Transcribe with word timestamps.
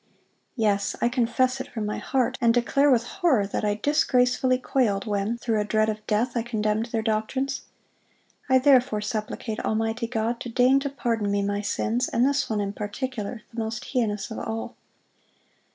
Yes! 0.55 0.95
I 0.99 1.09
confess 1.09 1.61
it 1.61 1.67
from 1.67 1.85
my 1.85 1.99
heart, 1.99 2.35
and 2.41 2.55
declare 2.55 2.89
with 2.89 3.03
horror 3.03 3.45
that 3.45 3.63
I 3.63 3.75
disgracefully 3.75 4.57
quailed 4.57 5.05
when, 5.05 5.37
through 5.37 5.61
a 5.61 5.63
dread 5.63 5.89
of 5.89 6.03
death, 6.07 6.35
I 6.35 6.41
condemned 6.41 6.87
their 6.87 7.03
doctrines. 7.03 7.65
I 8.49 8.57
therefore 8.57 9.01
supplicate... 9.01 9.59
Almighty 9.59 10.07
God 10.07 10.39
to 10.39 10.49
deign 10.49 10.79
to 10.79 10.89
pardon 10.89 11.29
me 11.29 11.43
my 11.43 11.61
sins, 11.61 12.09
and 12.09 12.25
this 12.25 12.49
one 12.49 12.59
in 12.61 12.73
particular, 12.73 13.43
the 13.53 13.59
most 13.59 13.85
heinous 13.93 14.31
of 14.31 14.39
all." 14.39 14.75